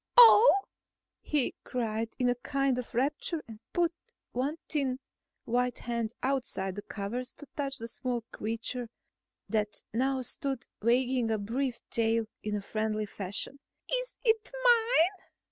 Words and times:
"Oh!" 0.17 0.63
he 1.21 1.53
cried 1.63 2.15
in 2.17 2.27
a 2.27 2.33
kind 2.33 2.79
of 2.79 2.95
rapture 2.95 3.43
and 3.47 3.59
put 3.71 3.93
one 4.31 4.57
thin 4.67 4.97
white 5.45 5.77
hand 5.77 6.11
outside 6.23 6.73
the 6.73 6.81
covers 6.81 7.33
to 7.33 7.45
touch 7.55 7.77
the 7.77 7.87
small 7.87 8.23
creature 8.31 8.89
that 9.47 9.83
now 9.93 10.23
stood 10.23 10.65
wagging 10.81 11.29
a 11.29 11.37
brief 11.37 11.87
tail 11.91 12.25
in 12.41 12.59
friendly 12.61 13.05
fashion. 13.05 13.59
"Is 13.93 14.17
it 14.23 14.51
mine?" 14.65 15.27